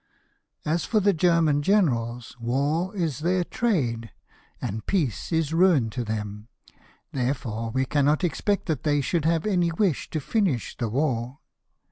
As 0.65 0.83
for 0.83 0.99
the 0.99 1.13
German 1.13 1.61
generals, 1.61 2.35
Avar 2.41 2.95
is 2.95 3.19
their 3.19 3.43
trade, 3.43 4.09
and 4.59 4.83
peace 4.87 5.31
is 5.31 5.53
ruin 5.53 5.91
to 5.91 6.03
them; 6.03 6.47
therefore 7.11 7.69
we 7.69 7.85
cannot 7.85 8.23
expect 8.23 8.65
that 8.65 8.81
they 8.81 8.99
should 9.01 9.25
have 9.25 9.45
any 9.45 9.71
wish 9.71 10.09
to 10.09 10.19
finish 10.19 10.75
the 10.75 10.85
88 10.85 10.87
LIFE 10.87 10.89
OF 10.89 10.93
NELSON. 10.93 10.93
war. 11.23 11.39